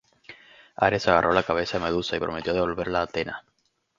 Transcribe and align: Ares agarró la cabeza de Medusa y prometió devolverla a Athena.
Ares 0.77 1.07
agarró 1.07 1.31
la 1.31 1.43
cabeza 1.43 1.77
de 1.77 1.83
Medusa 1.83 2.15
y 2.17 2.19
prometió 2.19 2.53
devolverla 2.55 3.01
a 3.01 3.03
Athena. 3.03 3.43